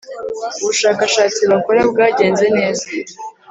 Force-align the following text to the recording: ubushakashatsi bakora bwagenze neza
ubushakashatsi 0.61 1.41
bakora 1.51 1.79
bwagenze 1.91 2.45
neza 2.57 2.85